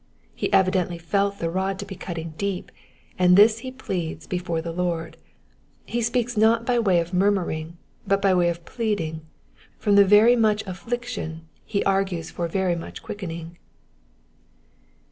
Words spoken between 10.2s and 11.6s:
mucn affliction